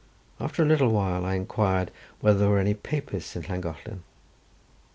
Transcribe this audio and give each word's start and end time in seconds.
After 0.39 0.63
a 0.63 0.65
little 0.65 0.93
time 0.93 1.23
I 1.25 1.35
inquired 1.35 1.91
whether 2.21 2.39
there 2.39 2.49
were 2.49 2.57
any 2.57 2.73
Papists 2.73 3.35
in 3.35 3.43
Llangollen. 3.43 4.01